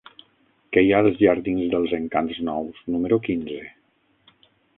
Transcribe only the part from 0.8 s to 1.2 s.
hi ha als